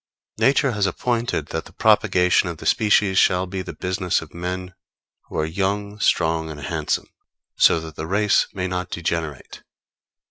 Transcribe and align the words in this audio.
Nature 0.39 0.71
has 0.71 0.87
appointed 0.87 1.49
that 1.49 1.65
the 1.65 1.71
propagation 1.73 2.49
of 2.49 2.57
the 2.57 2.65
species 2.65 3.19
shall 3.19 3.45
be 3.45 3.61
the 3.61 3.71
business 3.71 4.19
of 4.19 4.33
men 4.33 4.73
who 5.29 5.37
are 5.37 5.45
young, 5.45 5.99
strong 5.99 6.49
and 6.49 6.61
handsome; 6.61 7.13
so 7.55 7.79
that 7.79 7.95
the 7.97 8.07
race 8.07 8.47
may 8.51 8.65
not 8.67 8.89
degenerate. 8.89 9.61